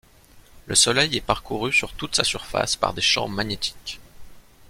Le 0.65 0.73
Soleil 0.73 1.15
est 1.15 1.21
parcouru 1.21 1.71
sur 1.71 1.93
toute 1.93 2.15
sa 2.15 2.23
surface 2.23 2.75
par 2.75 2.95
des 2.95 3.03
champs 3.03 3.27
magnétiques. 3.27 3.99